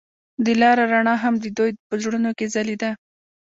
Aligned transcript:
د 0.45 0.47
لاره 0.61 0.83
رڼا 0.91 1.15
هم 1.23 1.35
د 1.43 1.45
دوی 1.57 1.71
په 1.87 1.93
زړونو 2.03 2.29
کې 2.37 2.45
ځلېده. 2.53 2.91